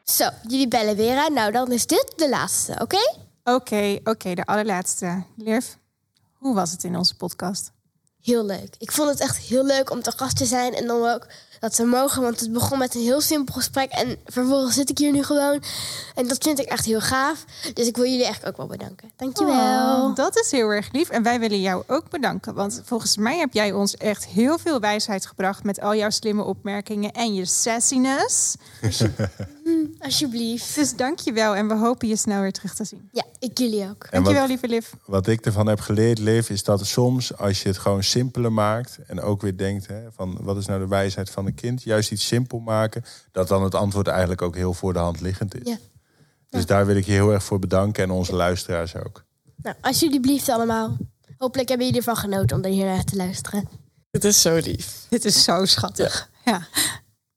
[0.03, 1.33] Zo, jullie bellen weer aan.
[1.33, 3.13] Nou, dan is dit de laatste, oké?
[3.43, 5.23] Oké, oké, de allerlaatste.
[5.37, 5.65] Liv,
[6.33, 7.71] hoe was het in onze podcast?
[8.21, 8.75] Heel leuk.
[8.77, 11.27] Ik vond het echt heel leuk om te gast te zijn en dan ook
[11.65, 12.21] dat ze mogen.
[12.21, 13.91] Want het begon met een heel simpel gesprek.
[13.91, 15.63] En vervolgens zit ik hier nu gewoon.
[16.15, 17.45] En dat vind ik echt heel gaaf.
[17.73, 19.11] Dus ik wil jullie echt ook wel bedanken.
[19.15, 20.09] Dankjewel.
[20.09, 21.09] Oh, dat is heel erg lief.
[21.09, 22.53] En wij willen jou ook bedanken.
[22.53, 25.63] Want volgens mij heb jij ons echt heel veel wijsheid gebracht.
[25.63, 28.55] Met al jouw slimme opmerkingen en je sassiness.
[29.63, 30.75] Mm, alsjeblieft.
[30.75, 31.55] Dus dankjewel.
[31.55, 33.09] En we hopen je snel weer terug te zien.
[33.11, 34.07] Ja, ik jullie ook.
[34.11, 34.91] Dankjewel, lieve Liv.
[35.05, 38.97] Wat ik ervan heb geleerd, Liv, is dat soms als je het gewoon simpeler maakt.
[39.07, 41.83] En ook weer denkt, hè, van wat is nou de wijsheid van een kind?
[41.83, 43.03] Juist iets simpel maken.
[43.31, 45.67] Dat dan het antwoord eigenlijk ook heel voor de hand liggend is.
[45.67, 45.77] Ja.
[46.49, 49.23] Dus daar wil ik je heel erg voor bedanken en onze luisteraars ook.
[49.55, 50.97] Nou, alsjeblieft allemaal.
[51.37, 53.69] Hopelijk hebben jullie ervan genoten om er hier naar te luisteren.
[54.11, 55.05] Het is zo lief.
[55.09, 56.29] Dit is zo schattig.
[56.45, 56.67] ja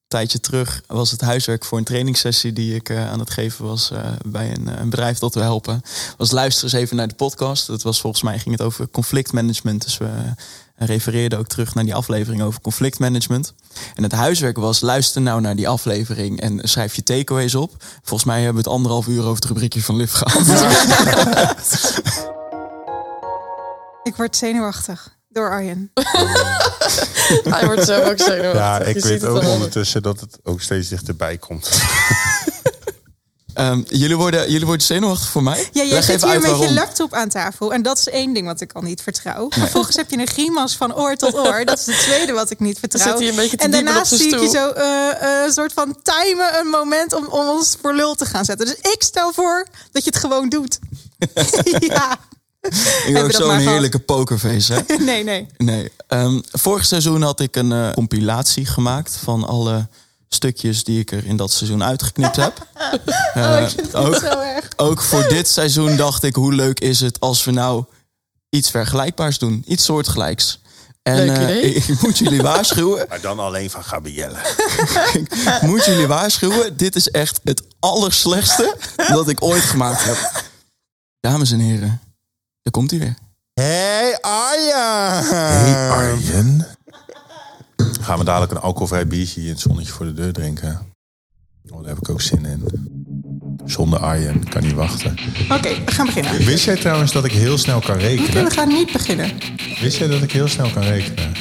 [0.08, 3.90] tijdje terug was het huiswerk voor een trainingssessie die ik uh, aan het geven was
[3.90, 5.82] uh, bij een, uh, een, bedrijf dat we helpen.
[6.16, 7.66] Was luister eens even naar de podcast.
[7.66, 9.82] Dat was volgens mij ging het over conflictmanagement.
[9.82, 10.34] Dus we
[10.86, 13.54] refereerden ook terug naar die aflevering over conflictmanagement.
[13.94, 17.84] En het huiswerk was luister nou naar die aflevering en schrijf je takeaways op.
[18.02, 20.46] Volgens mij hebben we het anderhalf uur over het rubriekje van Liv gehad.
[24.08, 25.92] ik word zenuwachtig door Arjen.
[27.42, 28.60] Hij wordt zo ook zenuwachtig.
[28.60, 31.80] Ja, ik weet ook ondertussen dat het ook steeds dichterbij komt.
[33.54, 35.68] Um, jullie, worden, jullie worden zenuwachtig voor mij?
[35.72, 37.72] Ja, jij zit hier met je laptop aan tafel.
[37.72, 39.40] En dat is één ding wat ik al niet vertrouw.
[39.40, 39.60] Nee.
[39.60, 41.64] Vervolgens heb je een grimas van oor tot oor.
[41.68, 43.18] Dat is het tweede wat ik niet vertrouw.
[43.56, 44.82] en daarnaast zie ik je zo uh,
[45.22, 48.66] uh, een soort van timen een moment om, om ons voor lul te gaan zetten.
[48.66, 50.78] Dus ik stel voor dat je het gewoon doet.
[51.78, 52.18] ja.
[53.06, 54.96] Ik heb zo'n heerlijke pokerface, hè?
[54.96, 55.46] nee, nee.
[55.56, 55.92] nee.
[56.08, 59.88] Um, vorig seizoen had ik een uh, compilatie gemaakt van alle
[60.28, 62.66] stukjes die ik er in dat seizoen uitgeknipt heb.
[63.36, 64.68] Uh, oh, ook, zo erg.
[64.76, 67.84] ook voor dit seizoen dacht ik, hoe leuk is het als we nou
[68.50, 69.64] iets vergelijkbaars doen.
[69.66, 70.60] Iets soortgelijks.
[71.02, 73.06] En Leuk eh, ik, ik moet jullie waarschuwen.
[73.08, 74.38] Maar dan alleen van Gabrielle.
[75.20, 76.76] ik moet jullie waarschuwen.
[76.76, 80.42] Dit is echt het allerslechtste dat ik ooit gemaakt heb.
[81.20, 82.00] Dames en heren,
[82.62, 83.14] daar komt hij weer.
[83.54, 85.24] Hey Arjen!
[85.26, 86.67] Hey Arjen.
[88.08, 90.92] Gaan we dadelijk een alcoholvrij biertje in het zonnetje voor de deur drinken?
[91.70, 92.64] Oh, daar heb ik ook zin in.
[93.64, 95.16] Zonder Arjen, kan niet wachten.
[95.50, 96.44] Oké, we gaan beginnen.
[96.44, 98.44] Wist jij trouwens dat ik heel snel kan rekenen?
[98.44, 99.30] we gaan niet beginnen.
[99.80, 101.32] Wist jij dat ik heel snel kan rekenen?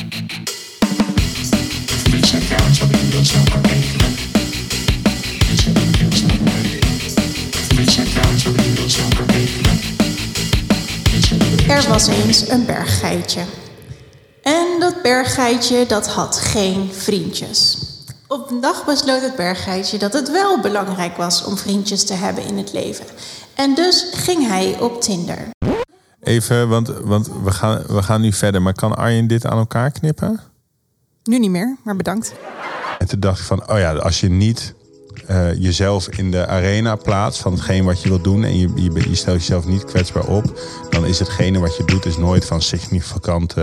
[11.67, 13.41] Er was eens een berggeitje.
[14.47, 17.77] En dat berggeitje dat had geen vriendjes.
[18.27, 22.45] Op een dag besloot het berggeitje dat het wel belangrijk was om vriendjes te hebben
[22.45, 23.05] in het leven.
[23.55, 25.37] En dus ging hij op Tinder.
[26.23, 28.61] Even, want, want we, gaan, we gaan nu verder.
[28.61, 30.39] Maar kan Arjen dit aan elkaar knippen?
[31.23, 32.33] Nu niet meer, maar bedankt.
[32.99, 34.73] En toen dacht ik van, oh ja, als je niet
[35.25, 39.09] eh, jezelf in de arena plaatst van hetgeen wat je wilt doen en je, je,
[39.09, 42.61] je stelt jezelf niet kwetsbaar op, dan is hetgene wat je doet is nooit van
[42.61, 43.53] significant.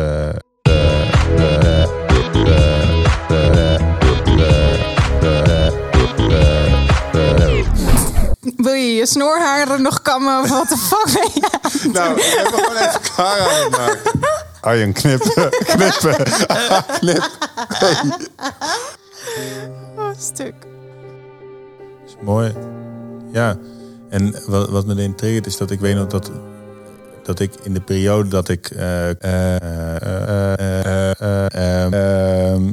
[8.64, 11.48] Wil je je snoorharen nog kammen of wat de fuck ben je?
[11.92, 14.00] Nou, ik heb gewoon even klaar aan het maken.
[14.60, 16.16] Arjen, knippen, knippen,
[16.98, 17.30] knip.
[19.96, 20.54] Oh, stuk.
[22.06, 22.54] is mooi.
[23.32, 23.56] Ja,
[24.10, 26.30] en wat, wat me erin triggert is dat ik weet nog dat,
[27.22, 28.70] dat ik in de periode dat ik.
[28.70, 32.68] eh, eh, eh, eh, eh, eh, eh, ehm,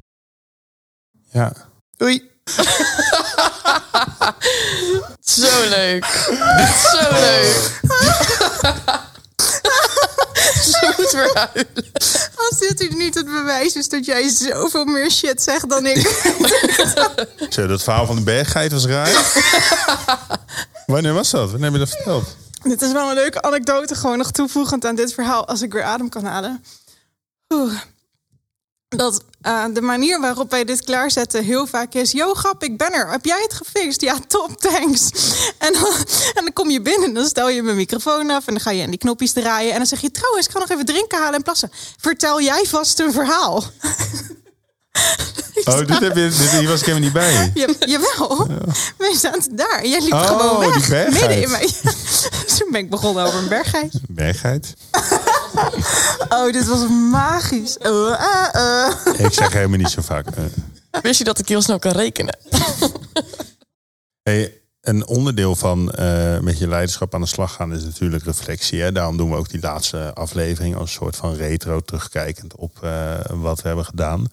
[1.31, 1.51] ja.
[1.97, 2.29] Doei.
[5.35, 6.05] Zo leuk.
[6.91, 7.79] Zo leuk.
[10.63, 11.91] Ze moet weer huilen.
[12.35, 15.97] Als dit niet het bewijs is dat jij zoveel meer shit zegt dan ik.
[17.49, 19.31] Zo, dat verhaal van de berggeit was raar.
[20.85, 21.51] Wanneer was dat?
[21.51, 22.35] Wanneer heb je dat verteld?
[22.63, 25.83] dit is wel een leuke anekdote, gewoon nog toevoegend aan dit verhaal, als ik weer
[25.83, 26.63] adem kan halen.
[27.53, 27.73] Oeh.
[28.95, 32.11] Dat eh, de manier waarop wij dit klaarzetten heel vaak is...
[32.11, 33.11] Yo, grap, ik ben er.
[33.11, 34.01] Heb jij het gefixt?
[34.01, 35.09] Ja, top, thanks.
[35.57, 35.93] En dan,
[36.33, 38.47] en dan kom je binnen en dan stel je mijn microfoon af...
[38.47, 39.71] en dan ga je aan die knopjes draaien.
[39.71, 41.71] En dan zeg je, trouwens, ik ga nog even drinken halen en plassen.
[41.97, 43.63] Vertel jij vast een verhaal.
[45.65, 47.51] Oh, dit heb je, dit, hier was ik helemaal niet bij.
[47.53, 48.47] Ja, jawel.
[48.97, 49.79] Wij zaten daar.
[49.83, 50.85] En jij liep Oh, gewoon weg.
[50.87, 51.11] die.
[51.19, 51.59] Midden in mij.
[51.83, 53.93] Dus toen ben ik begonnen over een berggeit.
[54.09, 54.73] Berggeit?
[56.29, 56.79] Oh, dit was
[57.11, 57.77] magisch.
[57.81, 59.19] Uh, uh, uh.
[59.25, 60.25] Ik zeg helemaal niet zo vaak.
[60.27, 61.01] eh.
[61.01, 62.37] Wist je dat ik heel snel kan rekenen?
[64.23, 68.81] Hey, een onderdeel van eh, met je leiderschap aan de slag gaan is natuurlijk reflectie.
[68.81, 68.91] Hè?
[68.91, 73.13] Daarom doen we ook die laatste aflevering als een soort van retro terugkijkend op eh,
[73.29, 74.25] wat we hebben gedaan.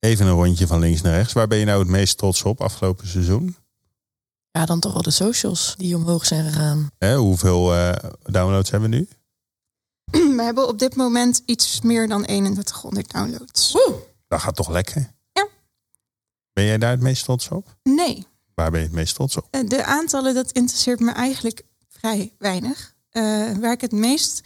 [0.00, 1.32] Even een rondje van links naar rechts.
[1.32, 3.56] Waar ben je nou het meest trots op afgelopen seizoen?
[4.50, 6.90] Ja, dan toch wel de socials die omhoog zijn gegaan.
[6.98, 9.08] Hè, hoeveel eh, downloads hebben we nu?
[10.36, 13.76] We hebben op dit moment iets meer dan 3100 downloads.
[14.28, 15.10] Dat gaat toch lekker?
[15.32, 15.48] Ja.
[16.52, 17.76] Ben jij daar het meest trots op?
[17.82, 19.46] Nee, Waar ben je het meest trots op?
[19.50, 22.94] eh, de aantallen, dat interesseert me eigenlijk vrij weinig.
[23.10, 23.22] Eh,
[23.60, 24.40] waar ik het meest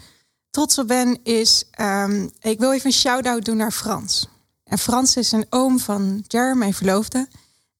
[0.51, 1.65] trots op ben, is...
[1.71, 4.29] ehm, ik wil even een shout-out doen naar Frans.
[4.73, 7.29] En Frans is een oom van Jer, mijn verloofde.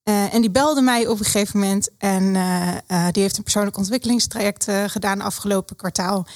[0.03, 1.89] Eh, en die belde mij op een gegeven moment.
[1.99, 6.27] En eh, eh, die heeft een persoonlijk ontwikkelingstraject eh, gedaan afgelopen kwartaal.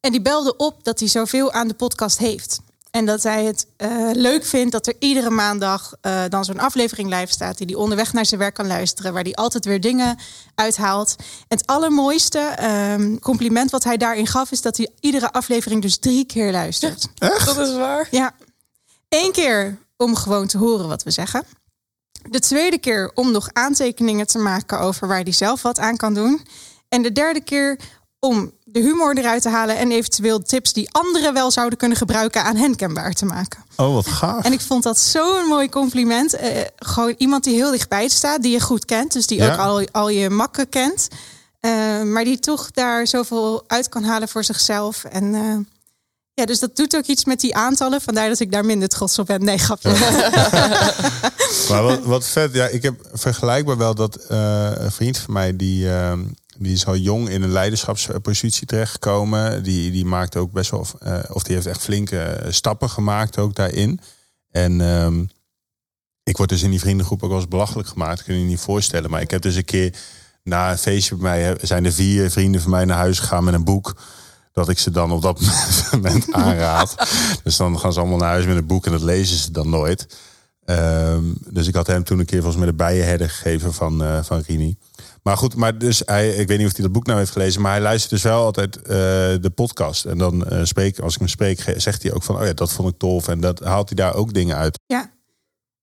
[0.00, 2.60] En die belde op dat hij zoveel aan de podcast heeft.
[2.90, 7.08] En dat hij het eh, leuk vindt dat er iedere maandag eh, dan zo'n aflevering
[7.08, 7.58] live staat.
[7.58, 9.12] Die hij onderweg naar zijn werk kan luisteren.
[9.12, 10.18] Waar hij altijd weer dingen
[10.54, 11.14] uithaalt.
[11.18, 14.50] En het allermooiste ehm, compliment wat hij daarin gaf.
[14.50, 17.08] Is dat hij iedere aflevering dus drie keer luistert.
[17.18, 18.08] Dat is waar.
[18.10, 18.34] Ja,
[19.08, 21.44] één keer om gewoon te horen wat we zeggen.
[22.30, 26.14] De tweede keer om nog aantekeningen te maken over waar hij zelf wat aan kan
[26.14, 26.46] doen.
[26.88, 27.78] En de derde keer
[28.20, 32.44] om de humor eruit te halen en eventueel tips die anderen wel zouden kunnen gebruiken
[32.44, 33.64] aan hen kenbaar te maken.
[33.76, 34.44] Oh, wat gaaf.
[34.44, 36.34] En ik vond dat zo'n mooi compliment.
[36.34, 39.52] Eh, gewoon iemand die heel dichtbij staat, die je goed kent, dus die Ja.
[39.52, 41.08] ook al, al je makken kent.
[41.60, 45.04] Eh, maar die toch daar zoveel uit kan halen voor zichzelf.
[45.04, 45.56] En eh,
[46.36, 48.00] ja, dus dat doet ook iets met die aantallen.
[48.00, 49.44] Vandaar dat ik daar minder trots op ben.
[49.44, 49.90] Nee, grapje.
[51.68, 55.56] Maar wat, wat vet, ja, ik heb vergelijkbaar wel dat eh, een vriend van mij
[55.56, 56.24] die, ehm,
[56.58, 59.62] die is al jong in een leiderschapspositie terechtgekomen.
[59.62, 63.38] Die, die maakt ook best wel, eh, of die heeft echt flinke eh, stappen gemaakt
[63.38, 64.00] ook daarin.
[64.50, 65.24] En ehm,
[66.22, 68.22] ik word dus in die vriendengroep ook wel eens belachelijk gemaakt.
[68.22, 69.10] Kun je je niet voorstellen.
[69.10, 69.94] Maar ik heb dus een keer
[70.42, 73.44] na een feestje bij mij, hè, zijn er vier vrienden van mij naar huis gegaan
[73.44, 73.94] met een boek.
[74.56, 75.40] Dat ik ze dan op dat
[75.92, 76.94] moment aanraad.
[77.42, 79.68] Dus dan gaan ze allemaal naar huis met een boek en dat lezen ze dan
[79.68, 80.06] nooit.
[80.64, 84.22] Ehm, dus ik had hem toen een keer volgens mij de bijenherder gegeven van, uh,
[84.22, 84.76] van Rini.
[85.22, 87.62] Maar goed, maar dus hij, ik weet niet of hij dat boek nou heeft gelezen,
[87.62, 88.82] maar hij luistert dus wel altijd uh,
[89.40, 90.04] de podcast.
[90.04, 92.72] En dan uh, spreek, als ik hem spreek, zegt hij ook van, oh ja, dat
[92.72, 93.28] vond ik tof.
[93.28, 94.78] En dat haalt hij daar ook dingen uit.
[94.86, 95.10] Ja,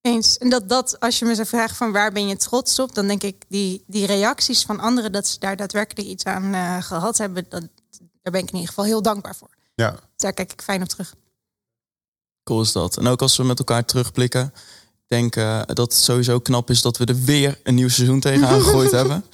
[0.02, 0.38] eens.
[0.38, 3.08] En dat, dat als je me zou vragen van waar ben je trots op, dan
[3.08, 7.46] denk ik die, die reacties van anderen, dat ze daar daadwerkelijk iets aan gehad hebben,
[7.50, 7.68] dat,
[8.24, 9.50] daar ben ik in ieder geval heel dankbaar voor.
[9.76, 10.00] Ja.
[10.16, 11.14] Daar kijk ik fijn op terug.
[12.44, 12.98] Cool is dat.
[12.98, 14.54] En ook als we met elkaar terugblikken,
[15.08, 18.62] denk uh, dat het sowieso knap is dat we er weer een nieuw seizoen tegenaan
[18.64, 19.26] gegooid hebben.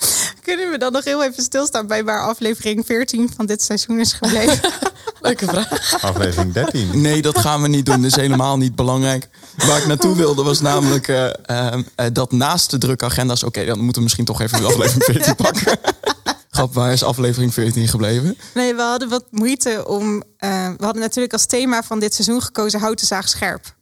[0.41, 4.13] Kunnen we dan nog heel even stilstaan bij waar aflevering 14 van dit seizoen is
[4.13, 4.71] gebleven?
[5.21, 6.01] Leuke vraag.
[6.03, 7.01] Aflevering 13.
[7.01, 8.01] Nee, dat gaan we niet doen.
[8.01, 9.29] Dat is helemaal niet belangrijk.
[9.55, 11.75] Waar ik naartoe wilde was namelijk uh, uh,
[12.13, 13.43] dat naast de drukke agenda's...
[13.43, 15.79] Oké, okay, dan moeten we misschien toch even de aflevering 14 pakken.
[16.67, 18.37] Waar is aflevering 14 gebleven?
[18.53, 20.15] Nee, we hadden wat moeite om...
[20.15, 20.21] Uh,
[20.77, 22.79] we hadden natuurlijk als thema van dit seizoen gekozen...
[22.79, 23.77] houten zaag scherp.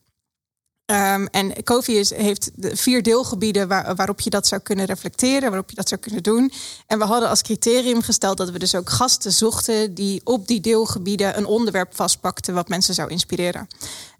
[0.91, 5.69] Um, en Kofi is, heeft vier deelgebieden waar, waarop je dat zou kunnen reflecteren, waarop
[5.69, 6.51] je dat zou kunnen doen.
[6.87, 10.61] En we hadden als criterium gesteld dat we dus ook gasten zochten die op die
[10.61, 13.67] deelgebieden een onderwerp vastpakten wat mensen zou inspireren.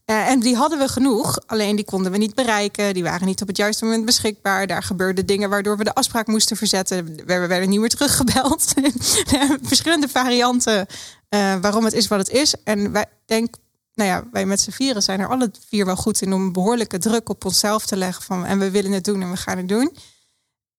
[0.10, 2.94] Uh, en die hadden we genoeg, alleen die konden we niet bereiken.
[2.94, 4.68] Die waren niet op het juiste moment beschikbaar.
[4.68, 7.06] Daar gebeurden dingen waardoor we de afspraak moesten verzetten.
[7.06, 8.74] We werden niet meer teruggebeld.
[9.62, 10.88] Verschillende varianten
[11.30, 12.56] uh, waarom het is wat het is.
[12.64, 13.62] En wij denken
[13.98, 16.52] nou ja, wij met z'n vieren zijn er alle vier wel goed in om een
[16.52, 19.58] behoorlijke druk op onszelf te leggen van en we willen het doen en we gaan
[19.58, 19.96] het doen.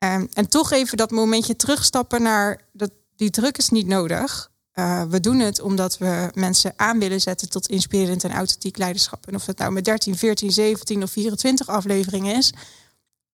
[0.04, 4.50] Um, en toch even dat momentje terugstappen naar dat die druk is niet nodig.
[4.78, 9.26] Uh, we doen het omdat we mensen aan willen zetten tot inspirerend en authentiek leiderschap.
[9.26, 12.52] En of dat nou met 13, 14, 17 of 24 afleveringen is.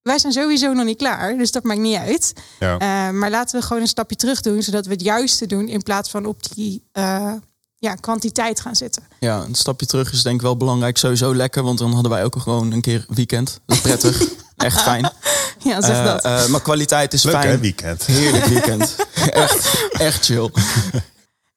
[0.03, 2.33] Wij zijn sowieso nog niet klaar, dus dat maakt niet uit.
[2.61, 2.73] Ja.
[2.73, 5.83] Uh, maar laten we gewoon een stapje terug doen, zodat we het juiste doen in
[5.83, 7.33] plaats van op die uh,
[7.79, 9.03] ja, kwantiteit gaan zitten.
[9.21, 10.99] Ja, een stapje terug is denk ik wel belangrijk.
[10.99, 13.61] Sowieso lekker, want dan hadden wij ook gewoon een keer weekend.
[13.67, 14.23] Dat is prettig.
[14.57, 15.11] Echt fijn.
[15.59, 16.25] Ja, zeg uh, dat.
[16.25, 17.49] Uh, maar kwaliteit is Leuk, fijn.
[17.49, 18.07] Hè, weekend.
[18.07, 18.97] Heerlijk weekend.
[19.31, 20.51] echt, echt chill.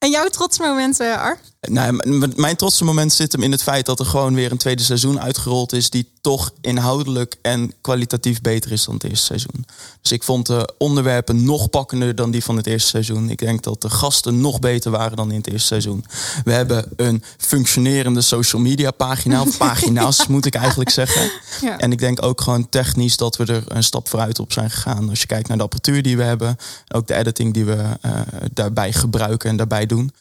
[0.07, 1.37] En jouw trotsmomenten, Ar?
[1.61, 1.99] Nou,
[2.35, 5.19] mijn trotse moment zit hem in het feit dat er gewoon weer een tweede seizoen
[5.19, 5.89] uitgerold is.
[5.89, 9.65] die toch inhoudelijk en kwalitatief beter is dan het eerste seizoen.
[10.01, 13.29] Dus ik vond de onderwerpen nog pakkender dan die van het eerste seizoen.
[13.29, 16.05] Ik denk dat de gasten nog beter waren dan in het eerste seizoen.
[16.43, 19.41] We hebben een functionerende social media pagina.
[19.41, 21.31] Of pagina's moet ik eigenlijk zeggen.
[21.61, 21.77] Ja.
[21.79, 25.09] En ik denk ook gewoon technisch dat we er een stap vooruit op zijn gegaan.
[25.09, 26.57] Als je kijkt naar de apparatuur die we hebben.
[26.87, 28.11] Ook de editing die we uh,
[28.53, 30.11] daarbij gebruiken en daarbij doen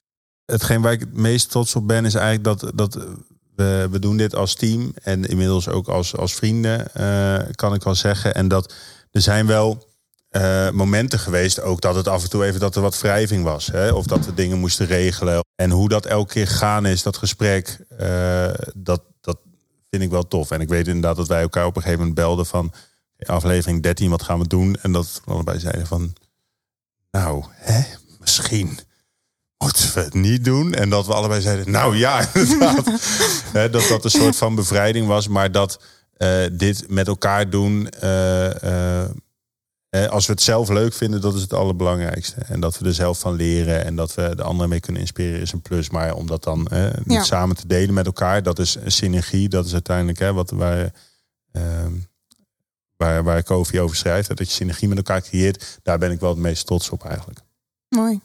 [0.47, 2.99] hetgeen waar ik het meest trots op ben, is eigenlijk dat, dat
[3.55, 4.93] we, we doen dit als team.
[5.03, 8.35] En inmiddels ook als, als vrienden, uh, kan ik wel zeggen.
[8.35, 8.75] En dat
[9.11, 9.89] er zijn wel
[10.31, 13.67] uh, momenten geweest, ook dat het af en toe even dat er wat wrijving was.
[13.67, 13.91] Hè?
[13.91, 15.45] Of dat we dingen moesten regelen.
[15.55, 19.39] En hoe dat elke keer gegaan is, dat gesprek, uh, dat, dat
[19.91, 20.51] vind ik wel tof.
[20.51, 22.73] En ik weet inderdaad dat wij elkaar op een gegeven moment belden van
[23.19, 24.77] aflevering 13, wat gaan we doen?
[24.83, 26.13] En dat we allebei zeiden van,
[27.11, 27.83] nou, hè,
[28.21, 28.79] misschien
[29.59, 30.75] moeten we het niet doen?
[30.75, 32.85] En dat we allebei zeiden, nou ja, inderdaad.
[33.73, 35.81] dat dat een soort van bevrijding was, maar dat
[36.19, 38.51] uh, dit met elkaar doen, uh,
[39.91, 42.41] uh, als we het zelf leuk vinden, dat is het allerbelangrijkste.
[42.41, 45.41] En dat we er zelf van leren en dat we de anderen mee kunnen inspireren
[45.41, 45.91] is een plus.
[45.91, 46.69] Maar om dat dan
[47.05, 47.23] niet ja.
[47.23, 49.49] samen te delen met elkaar, dat is een synergie.
[49.49, 50.93] Dat is uiteindelijk hè, wat waar,
[51.53, 51.93] ehm,
[52.97, 54.29] waar, waar Kofi over schrijft.
[54.29, 55.79] Dat je synergie met elkaar creëert.
[55.83, 57.41] Daar ben ik wel het meest trots op eigenlijk.
[57.89, 58.21] Mooi.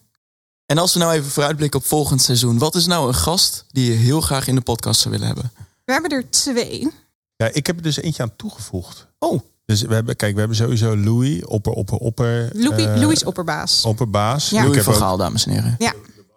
[0.72, 2.58] En als we nou even vooruitblikken op volgend seizoen.
[2.58, 5.52] Wat is nou een gast die je heel graag in de podcast zou willen hebben?
[5.86, 6.92] We hebben er twee.
[7.36, 9.08] Ja, ik heb er dus eentje aan toegevoegd.
[9.20, 9.42] Oh.
[9.66, 12.50] Dus we hebben, kijk, we hebben sowieso Louis, opper, opper, opper.
[12.54, 13.86] Louis, uh, Louis opperbaas.
[13.86, 14.50] Opperbaas.
[14.50, 14.64] Ja.
[14.64, 15.76] Louis van Gaal, dames en heren.
[15.78, 15.94] Ja.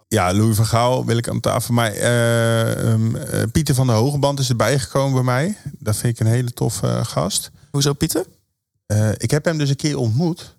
[0.08, 1.74] Ja, Louis van Gaal wil ik aan tafel.
[1.74, 5.56] Maar uh, um, uh, Pieter van der Hogeband is erbij gekomen bij mij.
[5.78, 7.50] Dat vind ik een hele toffe gast.
[7.70, 8.24] Hoezo Pieter?
[9.16, 10.54] ik heb hem dus een keer ontmoet.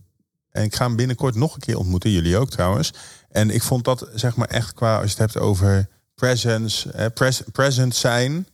[0.51, 2.09] En ik ga hem binnenkort nog een keer ontmoeten.
[2.09, 2.93] Jullie ook trouwens.
[3.35, 7.05] En ik vond dat zeg maar echt qua, als je het hebt over presence, eh,
[7.13, 8.47] pres, present zijn,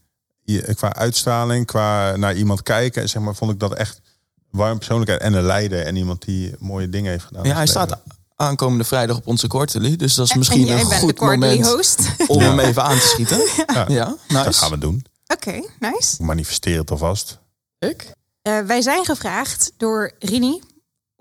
[0.74, 4.02] qua uitstraling, qua naar iemand kijken, zeg maar, vond ik dat echt
[4.50, 7.44] warm persoonlijkheid en een leider en iemand die mooie dingen heeft gedaan.
[7.44, 7.98] Ja, hij staat
[8.36, 12.00] aankomende vrijdag op onze quarterly, dus dat is misschien en een goed moment host.
[12.28, 12.48] om ja.
[12.48, 13.38] hem even aan te schieten.
[13.74, 14.44] Ja, ja nice.
[14.44, 15.06] dat gaan we doen.
[15.28, 16.24] Oké, okay, nice.
[16.24, 17.39] Manifesteer het alvast.
[17.80, 18.13] Ik?
[18.48, 20.62] Uh, wij zijn gevraagd door Rini,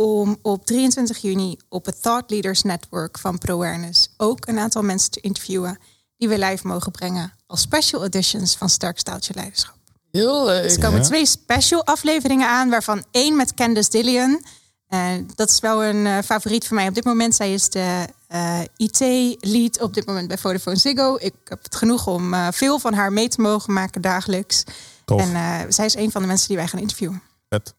[0.01, 5.11] om op 23 juni op het Thought Leaders Network van ProAwareness ook een aantal mensen
[5.11, 5.79] te interviewen
[6.17, 9.77] die we live mogen brengen als special editions van Sterk Staaltje Leiderschap.
[10.11, 10.63] Heel leuk.
[10.63, 11.05] Dus er komen ja.
[11.05, 14.45] twee special afleveringen aan, waarvan één met Candice Dillion.
[14.89, 17.35] Uh, dat is wel een uh, favoriet voor mij op dit moment.
[17.35, 21.17] Zij is de eh, IT-lead op dit moment bij Vodafone Ziggo.
[21.21, 24.65] Ik heb het genoeg om eh, veel van haar mee te mogen maken dagelijks.
[25.05, 25.21] Tof.
[25.21, 27.23] En eh, zij is een van de mensen die wij gaan interviewen.
[27.49, 27.75] Vet.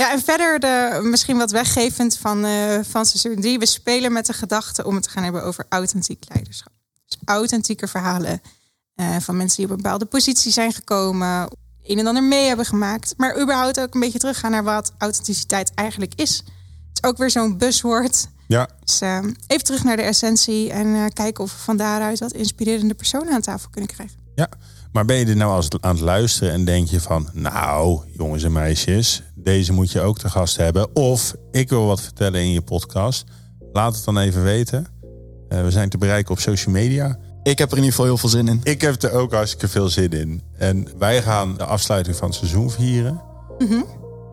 [0.00, 3.58] Ja, en verder de, misschien wat weggevend van, eh, van seizoen 3.
[3.58, 6.72] We spelen met de gedachte om het te gaan hebben over authentiek leiderschap.
[7.06, 8.42] Dus authentieke verhalen
[8.94, 11.48] eh, van mensen die op een bepaalde positie zijn gekomen.
[11.82, 13.14] Een en ander mee hebben gemaakt.
[13.16, 16.36] Maar überhaupt ook een beetje teruggaan naar wat authenticiteit eigenlijk is.
[16.36, 18.26] Het is ook weer zo'n buzzwoord.
[18.46, 20.70] Ja, Dus eh, even terug naar de essentie.
[20.72, 24.16] En kijken of we van daaruit wat inspirerende personen aan tafel kunnen krijgen.
[24.34, 24.48] ja.
[24.92, 27.28] Maar ben je er nou als aan het luisteren en denk je van...
[27.32, 30.96] nou, jongens en meisjes, deze moet je ook te gast hebben.
[30.96, 33.24] Of ik wil wat vertellen in je podcast.
[33.72, 34.86] Laat het dan even weten.
[35.48, 37.18] Eh, we zijn te bereiken op social media.
[37.42, 38.60] Ik heb er in ieder geval heel veel zin in.
[38.62, 40.42] Ik heb er ook hartstikke veel zin in.
[40.58, 43.20] En wij gaan de afsluiting van het seizoen vieren.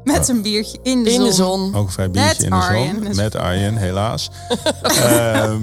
[0.03, 1.25] Met een biertje in de In zon.
[1.25, 1.75] de zon.
[1.75, 3.03] Ook een vrij biertje Met in de Arjen.
[3.05, 3.15] zon.
[3.15, 4.31] Met Arjen, helaas.
[4.83, 5.61] Ehm,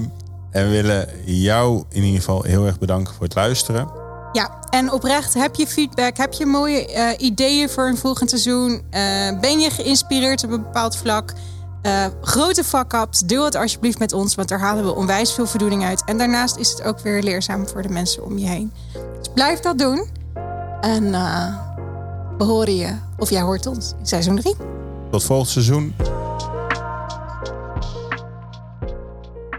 [0.51, 3.89] en we willen jou in ieder geval heel erg bedanken voor het luisteren.
[4.33, 6.17] Ja, en oprecht, heb je feedback?
[6.17, 8.83] Heb je mooie eh, ideeën voor een volgend seizoen?
[8.91, 9.03] Eh,
[9.41, 11.33] ben je geïnspireerd op een bepaald vlak?
[11.83, 15.85] Eh, grote fuck-ups, deel het alsjeblieft met ons, want daar halen we onwijs veel voldoening
[15.85, 16.05] uit.
[16.05, 18.73] En daarnaast is het ook weer leerzaam voor de mensen om je heen.
[19.19, 20.09] Dus blijf dat doen.
[20.81, 21.55] En eh,
[22.39, 24.55] we horen je, of jij hoort ons, in seizoen 3.
[25.11, 25.95] Tot volgend seizoen.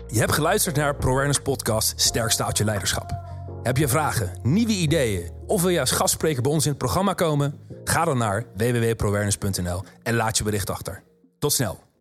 [0.07, 3.22] Je hebt geluisterd naar ProAwareness Podcast Sterk staat je leiderschap.
[3.63, 7.13] Heb je vragen, nieuwe ideeën of wil je als gastspreker bij ons in het programma
[7.13, 7.59] komen?
[7.83, 11.03] Ga dan naar www.proawareness.nl en laat je bericht achter.
[11.39, 11.92] Tot snel.